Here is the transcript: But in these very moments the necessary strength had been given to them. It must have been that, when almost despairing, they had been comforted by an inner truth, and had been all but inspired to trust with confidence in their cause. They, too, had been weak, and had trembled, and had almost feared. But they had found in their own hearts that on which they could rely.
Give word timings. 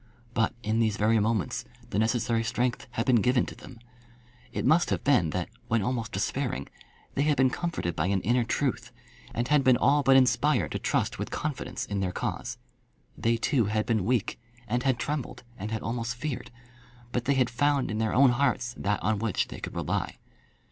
But 0.33 0.55
in 0.63 0.79
these 0.79 0.97
very 0.97 1.19
moments 1.19 1.63
the 1.91 1.99
necessary 1.99 2.43
strength 2.43 2.87
had 2.93 3.05
been 3.05 3.21
given 3.21 3.45
to 3.45 3.53
them. 3.53 3.77
It 4.51 4.65
must 4.65 4.89
have 4.89 5.03
been 5.03 5.29
that, 5.29 5.47
when 5.67 5.83
almost 5.83 6.11
despairing, 6.11 6.69
they 7.13 7.21
had 7.21 7.37
been 7.37 7.51
comforted 7.51 7.95
by 7.95 8.07
an 8.07 8.21
inner 8.21 8.43
truth, 8.43 8.91
and 9.31 9.47
had 9.49 9.63
been 9.63 9.77
all 9.77 10.01
but 10.01 10.17
inspired 10.17 10.71
to 10.71 10.79
trust 10.79 11.19
with 11.19 11.29
confidence 11.29 11.85
in 11.85 11.99
their 11.99 12.11
cause. 12.11 12.57
They, 13.15 13.37
too, 13.37 13.65
had 13.65 13.85
been 13.85 14.03
weak, 14.03 14.39
and 14.67 14.81
had 14.81 14.97
trembled, 14.97 15.43
and 15.55 15.69
had 15.69 15.83
almost 15.83 16.15
feared. 16.15 16.49
But 17.11 17.25
they 17.25 17.35
had 17.35 17.51
found 17.51 17.91
in 17.91 17.99
their 17.99 18.15
own 18.15 18.31
hearts 18.31 18.73
that 18.79 19.03
on 19.03 19.19
which 19.19 19.49
they 19.49 19.59
could 19.59 19.75
rely. 19.75 20.17